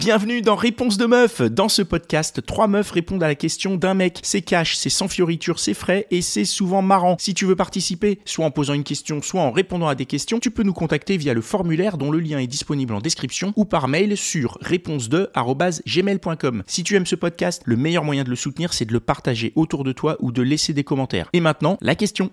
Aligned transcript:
Bienvenue 0.00 0.40
dans 0.40 0.56
Réponse 0.56 0.96
de 0.96 1.04
meuf. 1.04 1.42
Dans 1.42 1.68
ce 1.68 1.82
podcast, 1.82 2.40
trois 2.46 2.68
meufs 2.68 2.90
répondent 2.90 3.22
à 3.22 3.28
la 3.28 3.34
question 3.34 3.76
d'un 3.76 3.92
mec. 3.92 4.20
C'est 4.22 4.40
cash, 4.40 4.74
c'est 4.74 4.88
sans 4.88 5.08
fioriture, 5.08 5.58
c'est 5.58 5.74
frais 5.74 6.06
et 6.10 6.22
c'est 6.22 6.46
souvent 6.46 6.80
marrant. 6.80 7.16
Si 7.18 7.34
tu 7.34 7.44
veux 7.44 7.54
participer, 7.54 8.18
soit 8.24 8.46
en 8.46 8.50
posant 8.50 8.72
une 8.72 8.82
question, 8.82 9.20
soit 9.20 9.42
en 9.42 9.50
répondant 9.50 9.88
à 9.88 9.94
des 9.94 10.06
questions, 10.06 10.40
tu 10.40 10.50
peux 10.50 10.62
nous 10.62 10.72
contacter 10.72 11.18
via 11.18 11.34
le 11.34 11.42
formulaire 11.42 11.98
dont 11.98 12.10
le 12.10 12.18
lien 12.18 12.38
est 12.38 12.46
disponible 12.46 12.94
en 12.94 13.00
description 13.00 13.52
ou 13.56 13.66
par 13.66 13.88
mail 13.88 14.16
sur 14.16 14.56
réponse2@gmail.com. 14.62 16.62
Si 16.66 16.82
tu 16.82 16.96
aimes 16.96 17.04
ce 17.04 17.16
podcast, 17.16 17.60
le 17.66 17.76
meilleur 17.76 18.02
moyen 18.02 18.24
de 18.24 18.30
le 18.30 18.36
soutenir, 18.36 18.72
c'est 18.72 18.86
de 18.86 18.94
le 18.94 19.00
partager 19.00 19.52
autour 19.54 19.84
de 19.84 19.92
toi 19.92 20.16
ou 20.20 20.32
de 20.32 20.40
laisser 20.40 20.72
des 20.72 20.82
commentaires. 20.82 21.28
Et 21.34 21.40
maintenant, 21.40 21.76
la 21.82 21.94
question. 21.94 22.30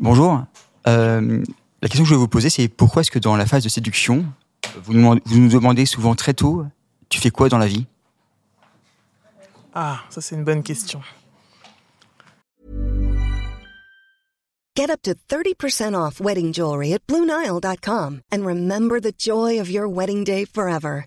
Bonjour. 0.00 0.42
Euh, 0.88 1.40
la 1.82 1.88
question 1.88 2.02
que 2.02 2.08
je 2.08 2.14
vais 2.14 2.18
vous 2.18 2.26
poser, 2.26 2.50
c'est 2.50 2.66
pourquoi 2.66 3.02
est-ce 3.02 3.12
que 3.12 3.20
dans 3.20 3.36
la 3.36 3.46
phase 3.46 3.62
de 3.62 3.68
séduction, 3.68 4.24
vous 4.82 4.92
nous, 4.92 5.20
vous 5.24 5.38
nous 5.38 5.50
demandez 5.50 5.86
souvent 5.86 6.16
très 6.16 6.34
tôt, 6.34 6.64
tu 7.08 7.20
fais 7.20 7.30
quoi 7.30 7.48
dans 7.48 7.58
la 7.58 7.66
vie? 7.66 7.86
Ah, 9.74 10.00
ça 10.10 10.20
c'est 10.20 10.34
une 10.34 10.44
bonne 10.44 10.62
question. 10.62 11.02
Get 14.74 14.90
up 14.90 15.00
to 15.02 15.14
30% 15.28 15.94
off 15.94 16.20
wedding 16.20 16.52
jewelry 16.52 16.92
at 16.92 17.06
BlueNile.com 17.06 18.22
and 18.30 18.44
remember 18.44 19.00
the 19.00 19.12
joy 19.12 19.58
of 19.58 19.70
your 19.70 19.88
wedding 19.88 20.22
day 20.22 20.44
forever. 20.44 21.06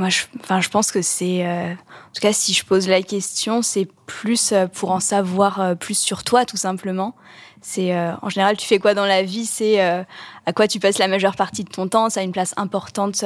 Moi, 0.00 0.08
je, 0.08 0.22
enfin, 0.40 0.62
je 0.62 0.70
pense 0.70 0.92
que 0.92 1.02
c'est, 1.02 1.46
euh, 1.46 1.72
en 1.74 2.12
tout 2.14 2.22
cas, 2.22 2.32
si 2.32 2.54
je 2.54 2.64
pose 2.64 2.88
la 2.88 3.02
question, 3.02 3.60
c'est 3.60 3.86
plus 4.06 4.52
euh, 4.52 4.66
pour 4.66 4.92
en 4.92 4.98
savoir 4.98 5.60
euh, 5.60 5.74
plus 5.74 5.98
sur 5.98 6.24
toi, 6.24 6.46
tout 6.46 6.56
simplement. 6.56 7.14
C'est, 7.60 7.94
en 8.22 8.30
général, 8.30 8.56
tu 8.56 8.66
fais 8.66 8.78
quoi 8.78 8.94
dans 8.94 9.04
la 9.04 9.22
vie? 9.22 9.44
C'est 9.44 9.78
à 9.82 10.52
quoi 10.54 10.66
tu 10.66 10.80
passes 10.80 10.96
la 10.96 11.08
majeure 11.08 11.36
partie 11.36 11.62
de 11.62 11.68
ton 11.68 11.88
temps? 11.88 12.08
Ça 12.08 12.20
a 12.20 12.22
une 12.22 12.32
place 12.32 12.54
importante 12.56 13.22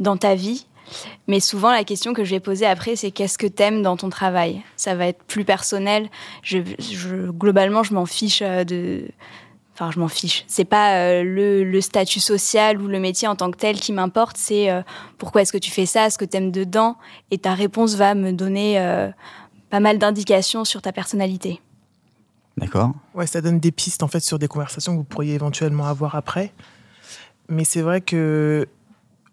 dans 0.00 0.16
ta 0.16 0.34
vie. 0.34 0.66
Mais 1.28 1.40
souvent, 1.40 1.70
la 1.70 1.84
question 1.84 2.14
que 2.14 2.24
je 2.24 2.30
vais 2.30 2.40
poser 2.40 2.64
après, 2.64 2.96
c'est 2.96 3.10
qu'est-ce 3.10 3.36
que 3.36 3.46
t'aimes 3.46 3.82
dans 3.82 3.98
ton 3.98 4.08
travail? 4.08 4.62
Ça 4.76 4.94
va 4.94 5.08
être 5.08 5.22
plus 5.24 5.44
personnel. 5.44 6.08
Globalement, 7.38 7.82
je 7.82 7.92
m'en 7.92 8.06
fiche 8.06 8.40
de. 8.40 9.06
Enfin, 9.78 9.90
je 9.90 10.00
m'en 10.00 10.08
fiche. 10.08 10.44
C'est 10.48 10.64
pas 10.64 10.94
euh, 10.94 11.22
le, 11.22 11.62
le 11.62 11.80
statut 11.82 12.18
social 12.18 12.80
ou 12.80 12.88
le 12.88 12.98
métier 12.98 13.28
en 13.28 13.36
tant 13.36 13.50
que 13.50 13.58
tel 13.58 13.78
qui 13.78 13.92
m'importe. 13.92 14.38
C'est 14.38 14.70
euh, 14.70 14.80
pourquoi 15.18 15.42
est-ce 15.42 15.52
que 15.52 15.58
tu 15.58 15.70
fais 15.70 15.84
ça, 15.84 16.08
ce 16.08 16.16
que 16.16 16.24
t'aimes 16.24 16.50
dedans. 16.50 16.96
Et 17.30 17.36
ta 17.36 17.52
réponse 17.52 17.94
va 17.94 18.14
me 18.14 18.32
donner 18.32 18.80
euh, 18.80 19.10
pas 19.68 19.80
mal 19.80 19.98
d'indications 19.98 20.64
sur 20.64 20.80
ta 20.80 20.92
personnalité. 20.92 21.60
D'accord 22.56 22.94
Ouais, 23.12 23.26
ça 23.26 23.42
donne 23.42 23.60
des 23.60 23.70
pistes 23.70 24.02
en 24.02 24.08
fait 24.08 24.20
sur 24.20 24.38
des 24.38 24.48
conversations 24.48 24.92
que 24.92 24.96
vous 24.96 25.04
pourriez 25.04 25.34
éventuellement 25.34 25.84
avoir 25.84 26.14
après. 26.14 26.54
Mais 27.50 27.64
c'est 27.64 27.82
vrai 27.82 28.00
que 28.00 28.66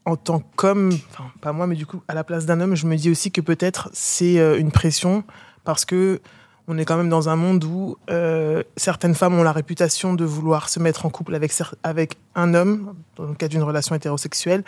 en 0.03 0.17
tant 0.17 0.41
qu'homme, 0.57 0.89
enfin 1.11 1.31
pas 1.39 1.53
moi, 1.53 1.67
mais 1.67 1.75
du 1.75 1.85
coup 1.85 2.01
à 2.09 2.13
la 2.13 2.25
place 2.25 2.45
d'un 2.45 2.59
homme, 2.59 2.75
je 2.75 2.85
me 2.85 2.97
dis 2.97 3.09
aussi 3.09 3.31
que 3.31 3.39
peut-être 3.39 3.89
c'est 3.93 4.39
euh, 4.39 4.59
une 4.59 4.73
pression 4.73 5.23
parce 5.63 5.85
que 5.85 6.19
on 6.67 6.77
est 6.77 6.85
quand 6.85 6.97
même 6.97 7.09
dans 7.09 7.29
un 7.29 7.35
monde 7.35 7.63
où 7.63 7.97
euh, 8.09 8.63
certaines 8.77 9.15
femmes 9.15 9.33
ont 9.35 9.43
la 9.43 9.51
réputation 9.51 10.13
de 10.13 10.23
vouloir 10.23 10.69
se 10.69 10.79
mettre 10.79 11.05
en 11.05 11.09
couple 11.09 11.35
avec 11.35 11.51
avec 11.83 12.17
un 12.35 12.53
homme 12.53 12.95
dans 13.15 13.25
le 13.25 13.33
cas 13.33 13.47
d'une 13.47 13.63
relation 13.63 13.95
hétérosexuelle 13.95 14.63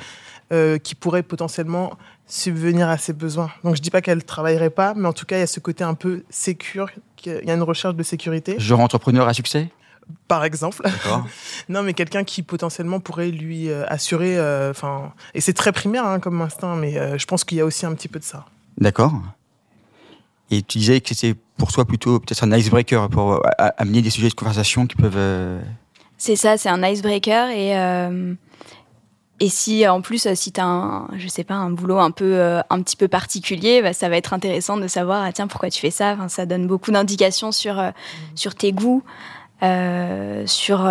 euh, 0.51 0.77
qui 0.77 0.95
pourrait 0.95 1.23
potentiellement 1.23 1.97
subvenir 2.27 2.89
à 2.89 2.97
ses 2.97 3.13
besoins. 3.13 3.49
Donc 3.63 3.75
je 3.75 3.81
dis 3.81 3.91
pas 3.91 4.01
qu'elle 4.01 4.23
travaillerait 4.23 4.69
pas, 4.69 4.93
mais 4.93 5.07
en 5.07 5.13
tout 5.13 5.25
cas 5.25 5.37
il 5.37 5.39
y 5.39 5.43
a 5.43 5.47
ce 5.47 5.59
côté 5.59 5.83
un 5.83 5.93
peu 5.93 6.23
sécure, 6.29 6.89
qu'il 7.15 7.43
y 7.45 7.51
a 7.51 7.53
une 7.53 7.63
recherche 7.63 7.95
de 7.95 8.03
sécurité 8.03 8.59
Genre 8.59 8.79
entrepreneur 8.79 9.27
à 9.27 9.33
succès? 9.33 9.69
Par 10.27 10.43
exemple. 10.43 10.83
Non, 11.69 11.81
mais 11.81 11.93
quelqu'un 11.93 12.23
qui 12.23 12.43
potentiellement 12.43 12.99
pourrait 12.99 13.31
lui 13.31 13.71
euh, 13.71 13.85
assurer. 13.87 14.39
Enfin, 14.69 15.13
et 15.33 15.41
c'est 15.41 15.53
très 15.53 15.71
primaire 15.71 16.05
hein, 16.05 16.19
comme 16.19 16.41
instinct, 16.41 16.75
mais 16.75 17.17
je 17.17 17.25
pense 17.25 17.43
qu'il 17.43 17.57
y 17.57 17.61
a 17.61 17.65
aussi 17.65 17.85
un 17.85 17.93
petit 17.95 18.07
peu 18.07 18.19
de 18.19 18.23
ça. 18.23 18.45
D'accord. 18.77 19.13
Et 20.51 20.61
tu 20.61 20.77
disais 20.77 21.01
que 21.01 21.13
c'était 21.13 21.37
pour 21.57 21.71
toi 21.71 21.85
plutôt 21.85 22.19
peut-être 22.19 22.43
un 22.43 22.55
icebreaker 22.55 23.09
pour 23.09 23.33
euh, 23.33 23.39
amener 23.77 24.01
des 24.01 24.09
sujets 24.09 24.29
de 24.29 24.33
conversation 24.33 24.85
qui 24.85 24.95
peuvent. 24.95 25.13
euh, 25.15 25.61
C'est 26.17 26.35
ça, 26.35 26.57
c'est 26.57 26.69
un 26.69 26.83
icebreaker 26.83 27.49
et 27.49 27.77
euh, 27.77 28.33
et 29.39 29.49
si 29.49 29.87
en 29.87 30.01
plus 30.01 30.33
si 30.35 30.51
tu 30.51 30.61
as 30.61 30.65
un 30.65 31.07
je 31.17 31.27
sais 31.27 31.43
pas 31.43 31.55
un 31.55 31.71
boulot 31.71 31.99
un 31.99 32.11
peu 32.11 32.61
un 32.69 32.81
petit 32.81 32.95
peu 32.95 33.07
particulier, 33.07 33.81
bah, 33.81 33.91
ça 33.91 34.07
va 34.07 34.15
être 34.17 34.33
intéressant 34.33 34.77
de 34.77 34.87
savoir 34.87 35.23
ah, 35.25 35.31
tiens 35.33 35.47
pourquoi 35.47 35.69
tu 35.69 35.79
fais 35.79 35.91
ça? 35.91 36.15
Ça 36.29 36.45
donne 36.45 36.67
beaucoup 36.67 36.91
d'indications 36.91 37.51
sur 37.51 37.81
sur 38.35 38.55
tes 38.55 38.71
goûts, 38.71 39.03
sur 40.45 40.87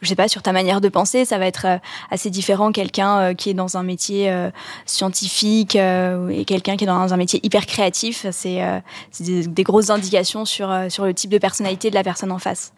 je 0.00 0.08
sais 0.08 0.14
pas 0.14 0.28
sur 0.28 0.42
ta 0.42 0.52
manière 0.52 0.80
de 0.80 0.88
penser. 0.88 1.24
Ça 1.24 1.38
va 1.38 1.46
être 1.46 1.66
euh, 1.66 1.78
assez 2.10 2.30
différent 2.30 2.72
quelqu'un 2.72 3.18
euh, 3.18 3.34
qui 3.34 3.50
est 3.50 3.54
dans 3.54 3.76
un 3.76 3.82
métier 3.82 4.30
euh, 4.30 4.50
scientifique 4.86 5.74
et 5.76 6.44
quelqu'un 6.46 6.76
qui 6.76 6.84
est 6.84 6.86
dans 6.86 7.12
un 7.12 7.16
métier 7.16 7.40
hyper 7.44 7.66
créatif. 7.66 8.26
C'est 8.30 8.60
des, 9.20 9.46
des 9.46 9.62
grosses 9.62 9.90
indications 9.90 10.44
sur 10.44 10.72
sur 10.90 11.04
le 11.04 11.14
type 11.14 11.30
de 11.30 11.38
personnalité 11.38 11.90
de 11.90 11.94
la 11.94 12.02
personne 12.04 12.32
en 12.32 12.38
face. 12.38 12.72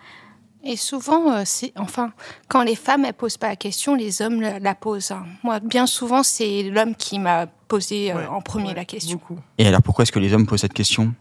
Et 0.62 0.76
souvent, 0.76 1.42
c'est 1.46 1.72
enfin, 1.76 2.12
quand 2.48 2.62
les 2.62 2.76
femmes 2.76 3.06
elles 3.06 3.14
posent 3.14 3.38
pas 3.38 3.48
la 3.48 3.56
question, 3.56 3.94
les 3.94 4.20
hommes 4.20 4.42
la, 4.42 4.58
la 4.58 4.74
posent. 4.74 5.10
hein. 5.10 5.24
Moi, 5.42 5.58
bien 5.60 5.86
souvent, 5.86 6.22
c'est 6.22 6.64
l'homme 6.64 6.94
qui 6.94 7.18
m'a 7.18 7.46
posé 7.46 8.12
Ouais, 8.12 8.26
en 8.26 8.42
premier 8.42 8.68
ouais, 8.68 8.74
la 8.74 8.84
question. 8.84 9.12
Beaucoup. 9.16 9.38
Et 9.56 9.66
alors 9.66 9.80
pourquoi 9.80 10.02
est-ce 10.02 10.12
que 10.12 10.18
les 10.18 10.34
hommes 10.34 10.46
posent 10.46 10.60
cette 10.60 10.74
question 10.74 11.14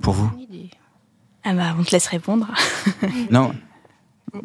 Pour 0.00 0.14
vous? 0.14 0.30
Ah 1.44 1.54
bah 1.54 1.74
on 1.76 1.82
te 1.82 1.90
laisse 1.90 2.06
répondre. 2.06 2.46
Non 3.32 3.52
On- 4.32 4.38
on- 4.38 4.42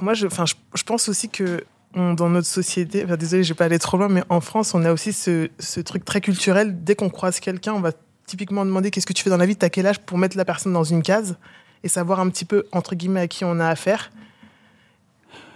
Moi, 0.00 0.14
je, 0.14 0.26
enfin, 0.26 0.46
je, 0.46 0.54
je 0.74 0.82
pense 0.82 1.08
aussi 1.08 1.28
que 1.28 1.64
on- 1.94 2.14
dans 2.14 2.28
notre 2.28 2.46
société, 2.46 3.04
enfin, 3.04 3.16
désolé, 3.16 3.42
je 3.42 3.48
vais 3.52 3.56
pas 3.56 3.64
aller 3.64 3.78
trop 3.78 3.96
loin, 3.96 4.08
mais 4.08 4.22
en 4.28 4.40
France, 4.40 4.74
on 4.74 4.84
a 4.84 4.92
aussi 4.92 5.12
ce, 5.12 5.48
ce 5.58 5.80
truc 5.80 6.04
très 6.04 6.20
culturel. 6.20 6.84
Dès 6.84 6.94
qu'on 6.94 7.10
croise 7.10 7.40
quelqu'un, 7.40 7.72
on 7.74 7.80
va 7.80 7.92
typiquement 8.26 8.64
demander 8.64 8.90
qu'est-ce 8.90 9.06
que 9.06 9.12
tu 9.12 9.24
fais 9.24 9.30
dans 9.30 9.36
la 9.38 9.46
vie, 9.46 9.56
t'as 9.56 9.70
quel 9.70 9.86
âge 9.86 9.98
pour 9.98 10.18
mettre 10.18 10.36
la 10.36 10.44
personne 10.44 10.72
dans 10.72 10.84
une 10.84 11.02
case 11.02 11.36
et 11.82 11.88
savoir 11.88 12.20
un 12.20 12.28
petit 12.30 12.44
peu 12.44 12.64
entre 12.72 12.94
guillemets 12.94 13.20
à 13.22 13.28
qui 13.28 13.44
on 13.44 13.58
a 13.58 13.66
affaire. 13.66 14.10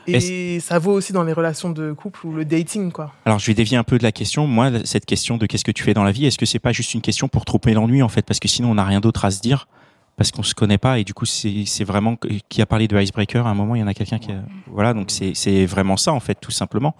Et 0.06 0.60
ça 0.60 0.78
vaut 0.78 0.92
aussi 0.92 1.14
dans 1.14 1.24
les 1.24 1.32
relations 1.32 1.70
de 1.70 1.92
couple 1.92 2.26
ou 2.26 2.32
le 2.34 2.44
dating, 2.44 2.92
quoi. 2.92 3.14
Alors, 3.24 3.38
je 3.38 3.46
vais 3.46 3.54
dévier 3.54 3.78
un 3.78 3.84
peu 3.84 3.96
de 3.96 4.02
la 4.02 4.12
question. 4.12 4.46
Moi, 4.46 4.70
cette 4.84 5.06
question 5.06 5.38
de 5.38 5.46
qu'est-ce 5.46 5.64
que 5.64 5.70
tu 5.70 5.82
fais 5.82 5.94
dans 5.94 6.04
la 6.04 6.12
vie, 6.12 6.26
est-ce 6.26 6.36
que 6.36 6.44
c'est 6.44 6.58
pas 6.58 6.72
juste 6.72 6.92
une 6.92 7.00
question 7.00 7.26
pour 7.26 7.46
tromper 7.46 7.72
l'ennui, 7.72 8.02
en 8.02 8.10
fait? 8.10 8.20
Parce 8.20 8.38
que 8.38 8.46
sinon, 8.48 8.70
on 8.72 8.74
n'a 8.74 8.84
rien 8.84 9.00
d'autre 9.00 9.24
à 9.24 9.30
se 9.30 9.40
dire, 9.40 9.66
parce 10.16 10.30
qu'on 10.30 10.42
se 10.42 10.54
connaît 10.54 10.78
pas. 10.78 10.98
Et 10.98 11.04
du 11.04 11.14
coup, 11.14 11.26
c'est 11.26 11.84
vraiment. 11.84 12.16
Qui 12.48 12.62
a 12.62 12.66
parlé 12.66 12.88
de 12.88 13.00
icebreaker 13.00 13.46
À 13.46 13.50
un 13.50 13.54
moment, 13.54 13.74
il 13.74 13.80
y 13.80 13.82
en 13.82 13.86
a 13.88 13.94
quelqu'un 13.94 14.18
qui. 14.18 14.32
A... 14.32 14.42
Voilà, 14.68 14.94
donc 14.94 15.10
c'est 15.10 15.32
c'est 15.34 15.66
vraiment 15.66 15.96
ça, 15.96 16.12
en 16.12 16.20
fait, 16.20 16.36
tout 16.40 16.50
simplement. 16.52 16.94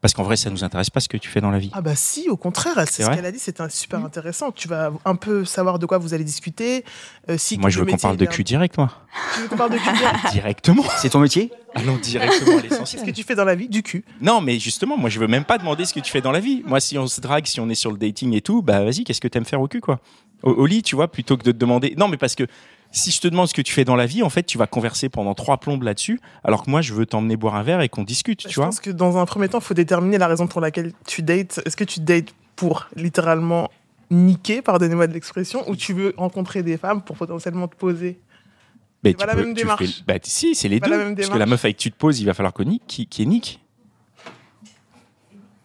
Parce 0.00 0.12
qu'en 0.12 0.22
vrai, 0.22 0.36
ça 0.36 0.50
nous 0.50 0.62
intéresse 0.62 0.90
pas 0.90 1.00
ce 1.00 1.08
que 1.08 1.16
tu 1.16 1.30
fais 1.30 1.40
dans 1.40 1.50
la 1.50 1.58
vie. 1.58 1.70
Ah 1.72 1.80
bah 1.80 1.94
si, 1.96 2.28
au 2.28 2.36
contraire, 2.36 2.74
C'est 2.90 3.04
ce 3.04 3.08
qu'elle 3.10 3.24
a 3.24 3.32
dit, 3.32 3.38
c'est 3.38 3.56
super 3.72 4.04
intéressant. 4.04 4.52
Tu 4.52 4.68
vas 4.68 4.92
un 5.06 5.16
peu 5.16 5.46
savoir 5.46 5.78
de 5.78 5.86
quoi 5.86 5.96
vous 5.96 6.12
allez 6.12 6.24
discuter. 6.24 6.84
euh, 7.30 7.38
si 7.38 7.56
moi, 7.56 7.70
je 7.70 7.78
veux 7.78 7.86
qu'on 7.86 7.96
parle 7.96 8.18
de 8.18 8.26
cul 8.26 8.44
direct, 8.44 8.76
moi. 8.76 8.90
Tu 9.34 9.40
veux 9.40 9.48
qu'on 9.48 9.56
parle 9.56 9.70
de 9.70 9.78
cul 9.78 9.92
direct 9.96 10.18
Directement. 10.32 10.84
C'est 10.98 11.08
ton 11.08 11.20
métier? 11.20 11.50
Allons 11.74 11.96
directement 11.96 12.58
à 12.58 12.60
Qu'est-ce 12.60 12.70
l'essentiel. 12.80 13.06
que 13.06 13.10
tu 13.12 13.22
fais 13.22 13.34
dans 13.34 13.46
la 13.46 13.54
vie 13.54 13.70
Du 13.70 13.82
cul. 13.82 14.04
Non, 14.20 14.42
mais 14.42 14.58
justement, 14.58 14.98
moi, 14.98 15.08
je 15.08 15.18
veux 15.18 15.26
même 15.26 15.44
pas 15.46 15.56
demander 15.56 15.86
ce 15.86 15.94
que 15.94 16.00
tu 16.00 16.12
fais 16.12 16.20
dans 16.20 16.32
la 16.32 16.40
vie. 16.40 16.62
Moi, 16.66 16.80
si 16.80 16.98
on 16.98 17.06
se 17.06 17.22
drague, 17.22 17.46
si 17.46 17.58
on 17.60 17.70
est 17.70 17.74
sur 17.74 17.90
le 17.90 17.96
dating 17.96 18.34
et 18.34 18.42
tout, 18.42 18.60
bah 18.60 18.84
vas-y, 18.84 19.04
qu'est-ce 19.04 19.22
que 19.22 19.28
t'aimes 19.28 19.46
faire 19.46 19.62
au 19.62 19.68
cul, 19.68 19.80
quoi? 19.80 20.00
Au, 20.44 20.52
au 20.52 20.66
lit, 20.66 20.82
tu 20.82 20.94
vois, 20.94 21.10
plutôt 21.10 21.36
que 21.36 21.42
de 21.42 21.50
te 21.52 21.56
demander. 21.56 21.94
Non, 21.98 22.06
mais 22.08 22.16
parce 22.16 22.34
que 22.36 22.44
si 22.92 23.10
je 23.10 23.20
te 23.20 23.26
demande 23.26 23.48
ce 23.48 23.54
que 23.54 23.62
tu 23.62 23.72
fais 23.72 23.84
dans 23.84 23.96
la 23.96 24.06
vie, 24.06 24.22
en 24.22 24.30
fait, 24.30 24.44
tu 24.44 24.56
vas 24.56 24.68
converser 24.68 25.08
pendant 25.08 25.34
trois 25.34 25.58
plombes 25.58 25.82
là-dessus, 25.82 26.20
alors 26.44 26.62
que 26.64 26.70
moi, 26.70 26.80
je 26.80 26.94
veux 26.94 27.06
t'emmener 27.06 27.36
boire 27.36 27.56
un 27.56 27.64
verre 27.64 27.80
et 27.80 27.88
qu'on 27.88 28.04
discute, 28.04 28.38
tu 28.40 28.50
je 28.50 28.54
vois. 28.54 28.66
pense 28.66 28.78
que 28.78 28.90
dans 28.90 29.18
un 29.18 29.26
premier 29.26 29.48
temps, 29.48 29.58
il 29.58 29.64
faut 29.64 29.74
déterminer 29.74 30.16
la 30.18 30.28
raison 30.28 30.46
pour 30.46 30.60
laquelle 30.60 30.92
tu 31.06 31.22
dates. 31.22 31.60
Est-ce 31.66 31.76
que 31.76 31.82
tu 31.84 31.98
dates 32.00 32.32
pour 32.54 32.86
littéralement 32.94 33.68
niquer, 34.10 34.62
pardonnez-moi 34.62 35.08
de 35.08 35.12
l'expression, 35.14 35.68
ou 35.68 35.74
tu 35.74 35.92
veux 35.92 36.14
rencontrer 36.16 36.62
des 36.62 36.76
femmes 36.76 37.02
pour 37.02 37.16
potentiellement 37.16 37.66
te 37.66 37.74
poser? 37.74 38.20
Mais 39.02 39.10
c'est 39.10 39.16
pas 39.16 39.26
la 39.26 39.34
même 39.34 39.54
démarche. 39.54 39.84
fais- 39.84 40.02
Bah, 40.06 40.14
si, 40.22 40.54
c'est 40.54 40.68
les 40.68 40.78
pas 40.78 40.86
deux. 40.86 40.92
la 40.92 40.98
même 40.98 41.16
Parce 41.16 41.28
que 41.28 41.32
la 41.32 41.38
démarche. 41.46 41.50
meuf 41.50 41.64
avec 41.64 41.76
qui 41.78 41.84
tu 41.84 41.90
te 41.92 41.96
poses, 41.98 42.20
il 42.20 42.26
va 42.26 42.34
falloir 42.34 42.52
qu'on 42.52 42.64
nique, 42.64 42.84
qui, 42.86 43.06
qui 43.06 43.22
est 43.22 43.26
nique. 43.26 43.60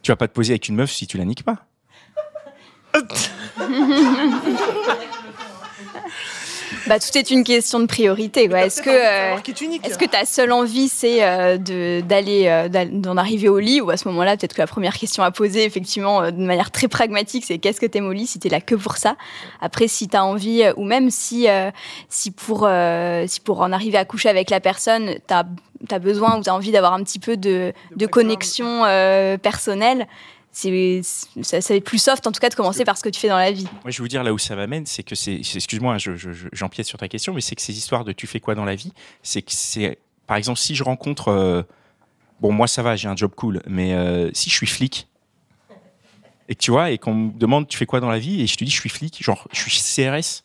Tu 0.02 0.12
vas 0.12 0.16
pas 0.16 0.28
te 0.28 0.34
poser 0.34 0.54
avec 0.54 0.68
une 0.68 0.76
meuf 0.76 0.92
si 0.92 1.06
tu 1.08 1.18
la 1.18 1.26
niques 1.26 1.44
pas. 1.44 1.66
Bah, 6.88 7.00
tout 7.00 7.16
est 7.18 7.30
une 7.32 7.44
question 7.44 7.80
de 7.80 7.86
priorité. 7.86 8.48
quoi. 8.48 8.62
Est-ce 8.66 8.82
que, 8.82 8.90
euh, 8.90 9.36
est-ce 9.84 9.98
que 9.98 10.06
ta 10.06 10.26
seule 10.26 10.52
envie, 10.52 10.88
c'est 10.88 11.24
euh, 11.24 11.58
de- 11.58 12.02
d'aller, 12.02 12.46
euh, 12.48 12.68
d'al- 12.68 13.02
d'en 13.02 13.18
arriver 13.18 13.50
au 13.50 13.60
lit 13.60 13.82
Ou 13.82 13.90
à 13.90 13.98
ce 13.98 14.08
moment-là, 14.08 14.38
peut-être 14.38 14.54
que 14.54 14.62
la 14.62 14.68
première 14.68 14.94
question 14.98 15.24
à 15.24 15.32
poser, 15.32 15.66
effectivement, 15.66 16.32
de 16.32 16.38
manière 16.44 16.72
très 16.72 16.88
pragmatique, 16.88 17.44
c'est 17.46 17.58
qu'est-ce 17.58 17.80
que 17.82 17.86
t'aimes 17.86 18.08
au 18.08 18.12
lit 18.14 18.28
si 18.28 18.40
t'es 18.40 18.50
là 18.50 18.62
que 18.62 18.76
pour 18.76 18.98
ça? 18.98 19.16
Après, 19.62 19.88
si 19.88 20.08
t'as 20.08 20.22
envie, 20.22 20.64
ou 20.78 20.84
même 20.84 21.10
si, 21.12 21.48
si, 22.10 22.32
pour, 22.32 22.68
si 23.28 23.40
pour 23.42 23.62
en 23.62 23.72
arriver 23.72 23.98
à 23.98 24.06
coucher 24.06 24.30
avec 24.30 24.50
la 24.50 24.60
personne, 24.60 25.16
t'as 25.28 25.44
as 25.92 26.00
besoin 26.00 26.38
ou 26.38 26.44
t'as 26.44 26.52
envie 26.54 26.72
d'avoir 26.72 26.94
un 26.94 27.04
petit 27.04 27.20
peu 27.20 27.36
de, 27.38 27.74
de 27.96 28.06
connexion 28.06 28.84
personnelle, 29.42 30.08
c'est 30.52 31.82
plus 31.82 32.00
soft, 32.00 32.26
en 32.28 32.32
tout 32.32 32.40
cas, 32.40 32.50
de 32.50 32.56
commencer 32.56 32.84
par 32.86 32.98
ce 32.98 33.04
que 33.04 33.10
tu 33.10 33.20
fais 33.20 33.30
dans 33.30 33.38
la 33.38 33.52
vie. 33.52 33.64
Moi, 33.84 33.92
je 33.92 33.98
vais 33.98 34.02
vous 34.04 34.08
dire 34.08 34.24
là 34.24 34.34
où 34.34 34.38
ça 34.38 34.56
m'amène, 34.56 34.86
c'est 34.86 35.04
que 35.04 35.16
c'est. 35.16 35.36
Excuse-moi, 35.36 35.98
je- 35.98 36.12
j'empiète 36.52 36.88
sur 36.88 36.98
ta 36.98 37.08
question, 37.08 37.34
mais 37.34 37.42
c'est 37.42 37.56
que 37.56 37.62
ces 37.62 37.78
histoires 37.78 38.04
de 38.04 38.12
tu 38.12 38.28
fais 38.28 38.40
quoi 38.40 38.56
dans 38.56 38.66
la 38.66 38.76
vie, 38.76 38.92
c'est 39.24 39.42
que 39.42 39.52
c'est. 39.52 40.00
Par 40.28 40.38
exemple, 40.38 40.60
si 40.60 40.76
je 40.76 40.84
rencontre. 40.84 41.30
euh, 41.30 41.62
bon, 42.40 42.52
moi, 42.52 42.68
ça 42.68 42.82
va, 42.84 42.96
j'ai 42.96 43.08
un 43.08 43.16
job 43.16 43.32
cool, 43.36 43.62
mais 43.68 43.94
euh, 43.94 44.30
si 44.34 44.50
je 44.50 44.56
suis 44.56 44.68
flic, 44.68 45.08
et 46.48 46.56
que 46.56 46.60
tu 46.62 46.72
vois, 46.72 46.90
et 46.92 46.98
qu'on 46.98 47.14
me 47.14 47.32
demande 47.38 47.68
tu 47.68 47.78
fais 47.78 47.86
quoi 47.86 48.00
dans 48.00 48.10
la 48.10 48.20
vie, 48.20 48.42
et 48.42 48.48
je 48.48 48.56
te 48.58 48.64
dis 48.64 48.72
je 48.72 48.80
suis 48.80 48.90
flic, 48.90 49.24
genre 49.24 49.48
je 49.52 49.60
suis 49.60 49.72
CRS, 49.80 50.44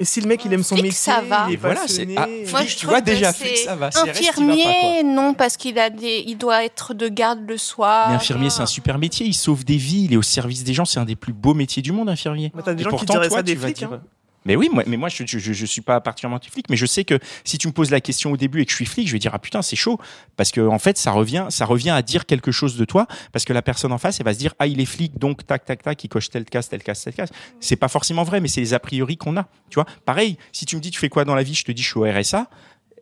Et 0.00 0.04
si 0.04 0.20
le 0.20 0.28
mec 0.28 0.44
il 0.44 0.52
aime 0.52 0.62
son 0.62 0.76
métier, 0.76 0.92
ça 0.92 1.20
va. 1.22 1.46
il 1.48 1.50
est 1.50 1.54
Et 1.54 1.56
voilà, 1.56 1.80
c'est- 1.86 2.04
passionné, 2.06 2.14
ah, 2.16 2.26
Moi, 2.50 2.60
Flic, 2.60 2.70
je 2.70 2.76
tu 2.76 2.86
vois, 2.86 3.00
déjà, 3.00 3.32
flic, 3.32 3.56
ça 3.58 3.74
va, 3.74 3.90
il 3.92 3.96
va 3.98 4.04
pas, 4.04 4.10
Infirmier, 4.10 5.02
non, 5.04 5.34
parce 5.34 5.56
qu'il 5.56 5.78
a 5.78 5.90
des, 5.90 6.22
il 6.26 6.36
doit 6.38 6.64
être 6.64 6.94
de 6.94 7.08
garde 7.08 7.40
le 7.48 7.56
soir. 7.58 8.10
mais 8.10 8.14
infirmier, 8.16 8.48
c'est 8.50 8.62
un 8.62 8.66
super 8.66 8.96
métier, 8.98 9.26
il 9.26 9.34
sauve 9.34 9.64
des 9.64 9.76
vies, 9.76 10.04
il 10.04 10.12
est 10.12 10.16
au 10.16 10.22
service 10.22 10.62
des 10.62 10.72
gens, 10.72 10.84
c'est 10.84 11.00
un 11.00 11.04
des 11.04 11.16
plus 11.16 11.32
beaux 11.32 11.54
métiers 11.54 11.82
du 11.82 11.90
monde, 11.92 12.08
infirmier. 12.08 12.52
Mais 12.54 12.62
t'as 12.62 12.74
des 12.74 12.82
Et 12.82 12.84
gens 12.84 12.90
qui 12.90 12.96
pourtant, 12.96 13.14
diraient 13.14 13.28
toi, 13.28 13.38
ça 13.38 13.42
des 13.42 13.52
tu 13.54 13.58
vas 13.58 13.66
flics. 13.66 13.78
dire- 13.78 13.92
hein. 13.92 14.00
Mais 14.48 14.56
oui, 14.56 14.70
moi, 14.72 14.82
mais 14.86 14.96
moi, 14.96 15.10
je, 15.10 15.24
je, 15.26 15.38
je- 15.38 15.66
suis 15.66 15.82
pas 15.82 16.00
particulièrement 16.00 16.36
anti-flic, 16.36 16.70
mais 16.70 16.76
je 16.76 16.86
sais 16.86 17.04
que 17.04 17.18
si 17.44 17.58
tu 17.58 17.68
me 17.68 17.72
poses 17.74 17.90
la 17.90 18.00
question 18.00 18.32
au 18.32 18.36
début 18.38 18.62
et 18.62 18.64
que 18.64 18.70
je 18.70 18.76
suis 18.76 18.86
flic, 18.86 19.06
je 19.06 19.12
vais 19.12 19.18
dire 19.18 19.32
ah 19.34 19.38
putain 19.38 19.60
c'est 19.60 19.76
chaud 19.76 20.00
parce 20.36 20.50
que 20.50 20.62
en 20.66 20.78
fait 20.78 20.96
ça 20.96 21.10
revient, 21.10 21.46
ça 21.50 21.66
revient 21.66 21.90
à 21.90 22.00
dire 22.00 22.24
quelque 22.24 22.50
chose 22.50 22.78
de 22.78 22.84
toi 22.86 23.06
parce 23.32 23.44
que 23.44 23.52
la 23.52 23.60
personne 23.60 23.92
en 23.92 23.98
face 23.98 24.18
elle 24.20 24.24
va 24.24 24.32
se 24.32 24.38
dire 24.38 24.54
ah 24.58 24.66
il 24.66 24.80
est 24.80 24.86
flic 24.86 25.18
donc 25.18 25.46
tac 25.46 25.66
tac 25.66 25.82
tac 25.82 26.02
il 26.02 26.08
coche 26.08 26.30
tel 26.30 26.46
case 26.46 26.70
tel 26.70 26.82
case 26.82 27.04
tel 27.04 27.12
case. 27.12 27.28
C'est 27.60 27.76
pas 27.76 27.88
forcément 27.88 28.22
vrai, 28.22 28.40
mais 28.40 28.48
c'est 28.48 28.62
les 28.62 28.72
a 28.72 28.78
priori 28.80 29.18
qu'on 29.18 29.36
a. 29.36 29.46
Tu 29.68 29.74
vois, 29.74 29.84
pareil. 30.06 30.38
Si 30.50 30.64
tu 30.64 30.74
me 30.76 30.80
dis 30.80 30.90
tu 30.90 30.98
fais 30.98 31.10
quoi 31.10 31.26
dans 31.26 31.34
la 31.34 31.42
vie, 31.42 31.54
je 31.54 31.64
te 31.64 31.70
dis 31.72 31.82
je 31.82 31.88
suis 31.90 31.98
au 31.98 32.04
RSA. 32.10 32.48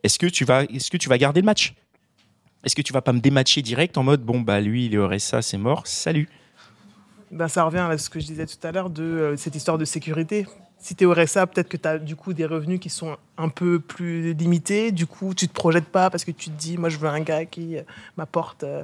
Est-ce 0.03 0.19
que 0.19 0.27
tu 0.27 0.43
vas, 0.43 0.63
est-ce 0.65 0.91
que 0.91 0.97
tu 0.97 1.07
vas 1.07 1.17
garder 1.17 1.39
le 1.39 1.45
match? 1.45 1.73
Est-ce 2.65 2.75
que 2.75 2.81
tu 2.81 2.91
vas 2.91 3.01
pas 3.01 3.13
me 3.13 3.19
dématcher 3.21 3.61
direct 3.61 3.97
en 3.97 4.03
mode 4.03 4.21
bon 4.23 4.41
bah 4.41 4.59
lui 4.59 4.87
il 4.87 4.93
est 4.93 4.97
au 4.97 5.07
RSA 5.07 5.41
c'est 5.41 5.57
mort 5.57 5.87
salut? 5.87 6.27
Ben, 7.31 7.47
ça 7.47 7.63
revient 7.63 7.87
à 7.89 7.97
ce 7.97 8.09
que 8.09 8.19
je 8.19 8.25
disais 8.25 8.45
tout 8.45 8.67
à 8.67 8.71
l'heure 8.73 8.89
de 8.89 9.03
euh, 9.03 9.37
cette 9.37 9.55
histoire 9.55 9.77
de 9.77 9.85
sécurité. 9.85 10.45
Si 10.79 10.95
tu 10.95 11.03
es 11.03 11.07
au 11.07 11.13
RSA, 11.13 11.47
peut-être 11.47 11.69
que 11.69 11.77
tu 11.77 11.87
as 11.87 11.97
du 11.97 12.15
coup 12.15 12.33
des 12.33 12.45
revenus 12.45 12.79
qui 12.79 12.89
sont 12.89 13.17
un 13.37 13.49
peu 13.49 13.79
plus 13.79 14.33
limités. 14.33 14.91
Du 14.91 15.07
coup, 15.07 15.33
tu 15.33 15.47
te 15.47 15.53
projettes 15.53 15.89
pas 15.89 16.09
parce 16.09 16.23
que 16.23 16.31
tu 16.31 16.49
te 16.49 16.57
dis, 16.57 16.77
moi, 16.77 16.89
je 16.89 16.97
veux 16.97 17.09
un 17.09 17.19
gars 17.21 17.45
qui 17.45 17.77
euh, 17.77 17.81
m'apporte, 18.15 18.63
euh, 18.63 18.83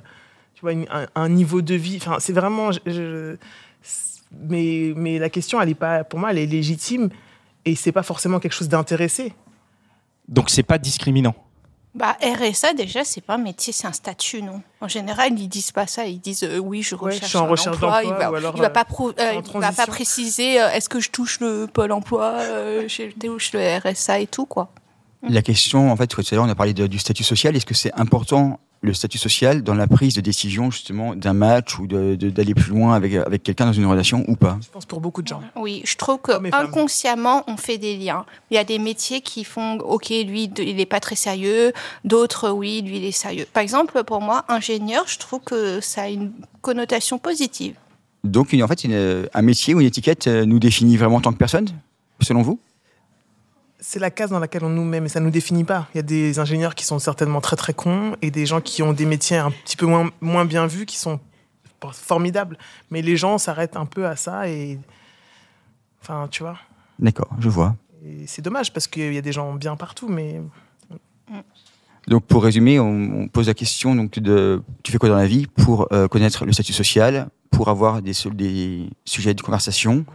tu 0.56 0.62
vois, 0.62 0.74
un, 1.16 1.30
niveau 1.30 1.62
de 1.62 1.76
vie. 1.76 1.98
Enfin, 1.98 2.18
c'est 2.20 2.34
vraiment. 2.34 2.72
mais, 4.32 4.94
mais 4.96 5.20
la 5.20 5.30
question, 5.30 5.62
elle 5.62 5.70
est 5.70 5.76
pas, 5.76 6.04
pour 6.04 6.20
moi, 6.20 6.32
elle 6.32 6.40
est 6.40 6.46
légitime 6.48 7.10
et 7.66 7.76
c'est 7.76 7.92
pas 7.92 8.04
forcément 8.04 8.40
quelque 8.40 8.54
chose 8.54 8.70
d'intéressé. 8.70 9.34
Donc 10.28 10.50
c'est 10.50 10.64
pas 10.64 10.78
discriminant. 10.78 11.36
Bah, 11.96 12.18
RSA, 12.24 12.74
déjà, 12.74 13.04
c'est 13.04 13.22
pas 13.22 13.36
un 13.36 13.38
métier, 13.38 13.72
c'est 13.72 13.86
un 13.86 13.92
statut, 13.94 14.42
non 14.42 14.62
En 14.82 14.88
général, 14.88 15.38
ils 15.40 15.48
disent 15.48 15.72
pas 15.72 15.86
ça. 15.86 16.06
Ils 16.06 16.20
disent 16.20 16.44
euh, 16.44 16.58
oui, 16.58 16.82
je 16.82 16.96
Ouais, 16.96 17.02
recherche 17.12 17.24
je 17.26 17.28
suis 17.30 17.38
en 17.38 17.46
un 17.46 17.50
recherche 17.50 17.76
emploi. 17.76 18.00
Il 18.04 18.10
d'emploi, 18.10 18.26
va, 18.26 18.32
ou 18.32 18.36
alors, 18.36 18.54
il 18.56 18.62
va 18.62 18.68
euh, 18.68 18.70
pas, 18.72 18.86
pro- 18.86 19.12
euh, 19.20 19.42
il 19.54 19.60
va 19.60 19.72
pas 19.72 19.86
préciser 19.86 20.60
euh, 20.60 20.72
est-ce 20.72 20.90
que 20.90 21.00
je 21.00 21.12
touche 21.12 21.40
le 21.40 21.68
Pôle 21.72 21.92
emploi, 21.92 22.32
euh, 22.40 22.88
je 22.88 23.04
touche 23.20 23.54
le 23.54 23.78
RSA 23.80 24.20
et 24.22 24.28
tout, 24.28 24.48
quoi. 24.48 24.70
La 25.30 25.42
question, 25.44 25.92
en 25.92 25.96
fait, 25.96 26.08
tout 26.08 26.20
à 26.22 26.36
l'heure, 26.36 26.44
on 26.46 26.50
a 26.50 26.56
parlé 26.56 26.74
de- 26.74 26.88
du 26.88 26.98
statut 27.00 27.24
social. 27.24 27.56
Est-ce 27.56 27.66
que 27.68 27.76
c'est 27.76 27.94
important 27.94 28.60
le 28.84 28.94
statut 28.94 29.18
social 29.18 29.64
dans 29.64 29.74
la 29.74 29.88
prise 29.88 30.14
de 30.14 30.22
décision 30.22 30.70
justement 30.70 31.16
d'un 31.16 31.32
match 31.34 31.80
ou 31.80 31.88
de- 31.88 32.16
de- 32.16 32.30
d'aller 32.30 32.54
plus 32.54 32.70
loin 32.72 32.94
avec, 32.94 33.14
avec 33.16 33.42
quelqu'un 33.42 33.66
dans 33.66 33.74
une 33.74 33.86
relation 33.86 34.26
ou 34.28 34.36
pas? 34.36 34.60
Je 34.62 34.68
pense 34.70 34.86
pour 34.86 35.00
beaucoup 35.00 35.22
de 35.22 35.28
gens. 35.28 35.42
Oui, 35.56 35.82
je 35.86 35.96
trouve 35.96 36.20
que 36.20 36.34
femmes. 36.34 36.50
inconsciemment, 36.54 37.44
on 37.48 37.56
fait 37.58 37.78
des 37.78 37.96
liens. 37.98 38.26
Il 38.52 38.56
y 38.56 38.58
a 38.58 38.66
des 38.66 38.80
métiers 38.80 39.22
qui 39.22 39.46
font, 39.46 39.78
ok, 39.80 40.10
lui, 40.10 40.52
il 40.58 40.76
n'est 40.76 40.86
pas 40.86 41.00
très 41.00 41.16
sérieux. 41.16 41.72
D'autres, 42.04 42.50
oui, 42.50 42.82
lui, 42.82 42.98
il 42.98 43.06
est 43.06 43.12
sérieux. 43.14 43.46
Par 43.54 43.64
exemple, 43.64 44.04
pour 44.04 44.20
moi, 44.22 44.44
ingénieur, 44.50 45.06
je 45.08 45.18
trouve 45.18 45.40
que 45.40 45.80
ça 45.80 46.04
a 46.04 46.10
une 46.10 46.34
connotation 46.62 47.18
positive. 47.18 47.76
Donc, 48.26 48.52
une- 48.54 48.64
en 48.64 48.68
fait, 48.68 48.84
une- 48.84 49.28
un 49.34 49.42
métier 49.42 49.74
ou 49.74 49.80
une 49.80 49.88
étiquette 49.88 50.28
euh, 50.28 50.46
nous 50.46 50.60
définit 50.60 50.98
vraiment 50.98 51.18
en 51.18 51.22
tant 51.22 51.32
que 51.32 51.38
personne, 51.38 51.70
selon 52.22 52.42
vous? 52.42 52.60
C'est 53.86 54.00
la 54.00 54.12
case 54.12 54.30
dans 54.30 54.40
laquelle 54.40 54.64
on 54.64 54.70
nous 54.70 54.86
met, 54.86 55.02
mais 55.02 55.10
ça 55.10 55.20
ne 55.20 55.26
nous 55.26 55.32
définit 55.32 55.66
pas. 55.66 55.90
Il 55.94 55.98
y 55.98 56.00
a 56.00 56.04
des 56.04 56.40
ingénieurs 56.40 56.74
qui 56.74 56.86
sont 56.86 57.00
certainement 57.00 57.42
très 57.42 57.58
très 57.58 57.74
cons 57.74 58.16
et 58.22 58.32
des 58.32 58.46
gens 58.46 58.62
qui 58.62 58.82
ont 58.82 58.94
des 58.94 59.06
métiers 59.06 59.36
un 59.36 59.52
petit 59.52 59.76
peu 59.76 59.86
moins, 59.86 60.10
moins 60.22 60.46
bien 60.46 60.68
vus 60.68 60.86
qui 60.86 60.98
sont 60.98 61.20
formidables. 61.92 62.58
Mais 62.92 63.02
les 63.02 63.18
gens 63.18 63.38
s'arrêtent 63.38 63.76
un 63.76 63.86
peu 63.86 64.08
à 64.08 64.16
ça 64.16 64.48
et. 64.48 64.80
Enfin, 66.02 66.30
tu 66.32 66.44
vois. 66.44 66.58
D'accord, 66.98 67.28
je 67.40 67.50
vois. 67.50 67.76
C'est 68.26 68.42
dommage 68.42 68.72
parce 68.72 68.88
qu'il 68.88 69.14
y 69.14 69.18
a 69.18 69.22
des 69.22 69.34
gens 69.34 69.54
bien 69.54 69.76
partout, 69.76 70.08
mais. 70.08 70.42
Donc, 72.08 72.24
pour 72.26 72.42
résumer, 72.42 72.80
on, 72.80 72.88
on 72.88 73.28
pose 73.28 73.48
la 73.48 73.54
question 73.54 73.96
donc 73.96 74.18
de 74.18 74.64
tu 74.84 74.94
fais 74.94 74.98
quoi 74.98 75.10
dans 75.10 75.18
la 75.18 75.28
vie 75.28 75.48
pour 75.48 75.90
euh, 75.92 76.08
connaître 76.08 76.46
le 76.46 76.54
statut 76.54 76.74
social, 76.74 77.28
pour 77.52 77.68
avoir 77.68 78.02
des 78.02 78.14
sujets 78.14 79.34
de 79.34 79.42
conversation 79.42 80.06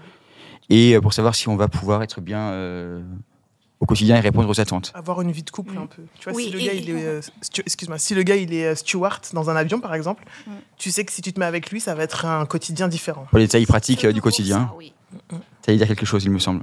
et 0.70 0.96
euh, 0.96 1.02
pour 1.02 1.12
savoir 1.12 1.34
si 1.34 1.48
on 1.48 1.56
va 1.56 1.68
pouvoir 1.68 2.02
être 2.02 2.22
bien 2.22 2.50
euh, 2.50 3.02
au 3.80 3.86
quotidien 3.86 4.16
et 4.16 4.20
répondre 4.20 4.48
aux 4.48 4.60
attentes. 4.60 4.90
Avoir 4.94 5.20
une 5.20 5.30
vie 5.30 5.42
de 5.44 5.50
couple 5.50 5.76
un 5.78 5.86
peu. 5.86 6.02
Tu 6.18 6.24
vois, 6.28 6.36
Oui, 6.36 6.44
si 6.46 6.50
le 6.50 6.60
et- 6.60 6.64
gars 6.66 6.72
il 6.74 6.90
est, 6.90 7.04
euh, 7.04 7.20
excuse-moi, 7.64 7.98
si 7.98 8.14
le 8.14 8.22
gars 8.24 8.36
il 8.36 8.52
est 8.52 8.66
euh, 8.66 8.74
steward 8.74 9.20
dans 9.32 9.50
un 9.50 9.56
avion 9.56 9.78
par 9.80 9.94
exemple, 9.94 10.24
tu 10.78 10.90
sais 10.90 11.04
que 11.04 11.12
si 11.12 11.22
tu 11.22 11.32
te 11.32 11.38
mets 11.40 11.46
avec 11.46 11.70
lui, 11.70 11.80
ça 11.80 11.94
va 11.94 12.02
être 12.02 12.24
un 12.26 12.44
quotidien 12.46 12.88
différent. 12.88 13.26
Pour 13.30 13.38
les 13.38 13.44
détails 13.46 13.66
pratiques 13.66 14.04
euh, 14.04 14.12
du 14.12 14.20
quotidien, 14.20 14.68
Ça, 14.70 14.74
oui. 14.76 14.92
ça 15.64 15.72
veut 15.72 15.78
dire 15.78 15.86
quelque 15.86 16.06
chose, 16.06 16.24
il 16.24 16.30
me 16.30 16.38
semble. 16.38 16.62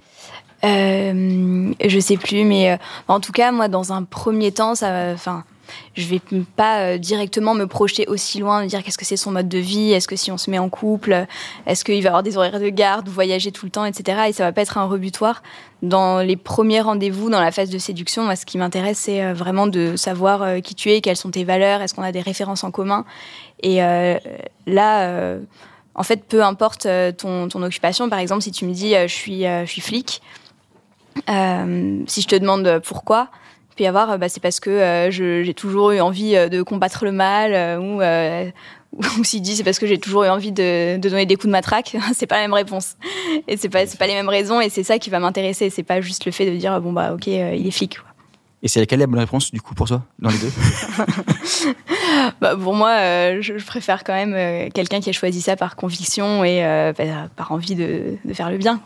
Euh, 0.63 1.73
je 1.85 2.00
sais 2.00 2.17
plus, 2.17 2.44
mais 2.44 2.71
euh, 2.71 2.77
en 3.07 3.19
tout 3.19 3.31
cas, 3.31 3.51
moi, 3.51 3.67
dans 3.67 3.94
un 3.94 4.03
premier 4.03 4.51
temps, 4.51 4.73
ça, 4.75 5.12
enfin, 5.13 5.44
je 5.94 6.07
vais 6.07 6.21
pas 6.56 6.79
euh, 6.79 6.97
directement 6.97 7.53
me 7.53 7.65
projeter 7.65 8.07
aussi 8.07 8.39
loin, 8.39 8.63
me 8.63 8.67
dire 8.67 8.83
qu'est-ce 8.83 8.97
que 8.97 9.06
c'est 9.06 9.17
son 9.17 9.31
mode 9.31 9.50
de 9.50 9.57
vie, 9.57 9.94
est-ce 9.94 10.07
que 10.07 10.15
si 10.15 10.31
on 10.31 10.38
se 10.38 10.50
met 10.50 10.59
en 10.59 10.69
couple, 10.69 11.25
est-ce 11.65 11.83
qu'il 11.83 12.01
va 12.03 12.09
avoir 12.09 12.23
des 12.23 12.38
horaires 12.38 12.59
de 12.59 12.69
garde, 12.69 13.07
voyager 13.07 13.51
tout 13.51 13.65
le 13.65 13.71
temps, 13.71 13.85
etc. 13.85 14.23
Et 14.29 14.33
ça 14.33 14.44
va 14.44 14.51
pas 14.51 14.62
être 14.62 14.77
un 14.77 14.85
rebutoire. 14.85 15.44
Dans 15.81 16.19
les 16.19 16.35
premiers 16.38 16.81
rendez-vous, 16.81 17.29
dans 17.29 17.41
la 17.41 17.51
phase 17.51 17.69
de 17.69 17.77
séduction, 17.77 18.33
ce 18.35 18.45
qui 18.45 18.57
m'intéresse, 18.57 19.00
c'est 19.00 19.23
euh, 19.23 19.33
vraiment 19.33 19.67
de 19.67 19.95
savoir 19.95 20.41
euh, 20.41 20.59
qui 20.59 20.73
tu 20.73 20.91
es, 20.91 21.01
quelles 21.01 21.17
sont 21.17 21.31
tes 21.31 21.44
valeurs, 21.44 21.81
est-ce 21.81 21.94
qu'on 21.94 22.03
a 22.03 22.12
des 22.12 22.21
références 22.21 22.63
en 22.63 22.71
commun. 22.71 23.06
Et 23.62 23.83
euh, 23.83 24.17
là. 24.65 25.09
euh, 25.09 25.39
en 25.95 26.03
fait, 26.03 26.25
peu 26.25 26.44
importe 26.44 26.85
euh, 26.85 27.12
ton, 27.12 27.50
occupation, 27.63 28.09
par 28.09 28.19
exemple, 28.19 28.41
si 28.44 28.51
tu 28.51 28.65
me 28.65 28.73
dis 28.73 28.95
euh, 28.95 29.07
je, 29.07 29.13
suis, 29.13 29.47
euh, 29.47 29.65
flic, 29.65 30.21
euh, 31.29 32.03
si 32.05 32.22
je 32.22 32.27
te 32.27 32.36
demande 32.36 32.67
euh, 32.67 32.79
pourquoi, 32.81 33.29
peut 33.75 33.84
y 33.84 33.88
avoir, 33.88 34.12
euh, 34.12 34.17
bah, 34.17 34.29
c'est 34.29 34.41
parce 34.41 34.60
que 34.60 35.10
j'ai 35.12 35.53
toujours 35.53 35.91
eu 35.91 36.00
envie 36.00 36.34
de 36.34 36.62
combattre 36.63 37.05
le 37.05 37.12
mal, 37.12 37.79
ou, 37.79 38.01
ou 39.20 39.24
s'il 39.24 39.41
dit 39.41 39.55
c'est 39.55 39.63
parce 39.63 39.79
que 39.79 39.88
j'ai 39.88 39.98
toujours 39.98 40.24
eu 40.24 40.29
envie 40.29 40.51
de, 40.51 40.98
de 40.98 41.10
donner 41.10 41.25
des 41.25 41.36
coups 41.36 41.48
de 41.48 41.51
matraque, 41.51 41.98
c'est 42.13 42.27
pas 42.27 42.36
la 42.36 42.41
même 42.44 42.53
réponse. 42.53 42.96
Et 43.48 43.58
c'est 43.58 43.70
pas, 43.70 43.86
pas 44.00 44.08
les 44.08 44.13
mêmes 44.13 44.29
raisons, 44.29 44.62
et 44.62 44.70
c'est 44.70 44.84
ça 44.84 45.00
qui 45.00 45.10
va 45.10 45.20
m'intéresser. 45.20 45.70
C'est 45.70 45.84
pas 45.84 46.01
juste 46.01 46.25
le 46.25 46.32
fait 46.32 46.50
de 46.50 46.55
dire 46.55 46.79
bon 46.82 46.94
bah 46.94 47.13
ok, 47.13 47.27
euh, 47.27 47.55
il 47.55 47.67
est 47.67 47.72
flic. 47.72 48.00
quoi. 48.00 48.08
Et 48.63 48.67
c'est 48.67 48.79
laquelle 48.79 49.00
la 49.00 49.08
bonne 49.08 49.20
réponse 49.20 49.51
du 49.51 49.62
coup 49.62 49.75
pour 49.75 49.88
toi 49.88 50.03
dans 50.20 50.29
les 50.29 50.38
deux? 50.38 50.51
Bah, 52.41 52.55
pour 52.55 52.74
moi, 52.74 52.91
euh, 52.91 53.38
je, 53.41 53.58
je 53.58 53.65
préfère 53.65 54.03
quand 54.03 54.13
même 54.13 54.34
euh, 54.34 54.70
quelqu'un 54.74 55.00
qui 55.00 55.10
a 55.10 55.13
choisi 55.13 55.41
ça 55.41 55.55
par 55.55 55.75
conviction 55.75 56.44
et 56.44 56.62
bah, 56.98 57.29
par 57.36 57.51
envie 57.51 57.75
de, 57.75 58.17
de 58.24 58.34
faire 58.34 58.50
le 58.50 58.58
bien. 58.58 58.82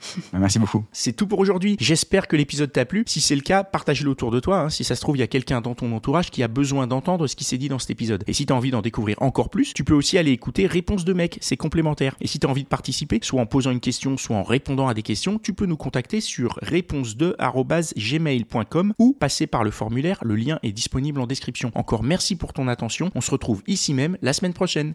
Merci 0.32 0.58
beaucoup. 0.58 0.84
C'est 0.92 1.12
tout 1.12 1.26
pour 1.26 1.38
aujourd'hui. 1.38 1.76
J'espère 1.78 2.28
que 2.28 2.36
l'épisode 2.36 2.72
t'a 2.72 2.84
plu. 2.84 3.04
Si 3.06 3.20
c'est 3.20 3.34
le 3.34 3.40
cas, 3.42 3.64
partage-le 3.64 4.10
autour 4.10 4.30
de 4.30 4.40
toi. 4.40 4.60
hein. 4.60 4.70
Si 4.70 4.84
ça 4.84 4.96
se 4.96 5.00
trouve, 5.00 5.16
il 5.16 5.20
y 5.20 5.22
a 5.22 5.26
quelqu'un 5.26 5.60
dans 5.60 5.74
ton 5.74 5.92
entourage 5.92 6.30
qui 6.30 6.42
a 6.42 6.48
besoin 6.48 6.86
d'entendre 6.86 7.26
ce 7.26 7.36
qui 7.36 7.44
s'est 7.44 7.58
dit 7.58 7.68
dans 7.68 7.78
cet 7.78 7.90
épisode. 7.90 8.24
Et 8.26 8.32
si 8.32 8.46
t'as 8.46 8.54
envie 8.54 8.70
d'en 8.70 8.82
découvrir 8.82 9.16
encore 9.20 9.50
plus, 9.50 9.74
tu 9.74 9.84
peux 9.84 9.94
aussi 9.94 10.18
aller 10.18 10.32
écouter 10.32 10.66
Réponse 10.66 11.04
de 11.04 11.12
mec. 11.12 11.38
C'est 11.40 11.56
complémentaire. 11.56 12.16
Et 12.20 12.26
si 12.26 12.38
t'as 12.38 12.48
envie 12.48 12.64
de 12.64 12.68
participer, 12.68 13.20
soit 13.22 13.40
en 13.40 13.46
posant 13.46 13.70
une 13.70 13.80
question, 13.80 14.16
soit 14.16 14.36
en 14.36 14.42
répondant 14.42 14.88
à 14.88 14.94
des 14.94 15.02
questions, 15.02 15.38
tu 15.38 15.52
peux 15.52 15.66
nous 15.66 15.76
contacter 15.76 16.20
sur 16.20 16.58
réponse2@gmail.com 16.62 18.94
ou 18.98 19.12
passer 19.12 19.46
par 19.46 19.64
le 19.64 19.70
formulaire. 19.70 20.18
Le 20.22 20.36
lien 20.36 20.58
est 20.62 20.72
disponible 20.72 21.20
en 21.20 21.26
description. 21.26 21.70
Encore 21.74 22.02
merci 22.02 22.36
pour 22.36 22.52
ton 22.52 22.68
attention. 22.68 23.10
On 23.14 23.20
se 23.20 23.30
retrouve 23.30 23.62
ici 23.66 23.94
même 23.94 24.16
la 24.22 24.32
semaine 24.32 24.54
prochaine. 24.54 24.94